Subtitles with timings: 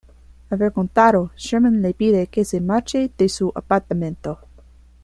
[0.49, 4.39] Avergonzado, Sherman le pide que se marche de su apartamento.